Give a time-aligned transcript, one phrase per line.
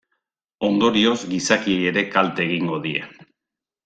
[0.69, 3.05] Ondorioz, gizakiei ere kalte egingo die.